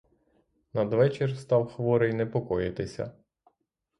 [0.73, 3.11] Надвечір став хворий непокоїтися.